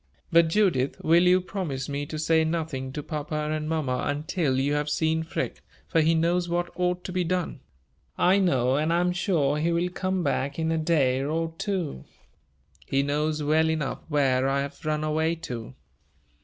[0.31, 4.73] But, Judith, will you promise me to say nothing to papa and mamma until you
[4.73, 7.59] have seen Freke, for he knows what ought to be done?
[8.17, 12.03] I know and I am sure he will come back in a day or two.
[12.87, 15.75] He knows well enough where I have run away to."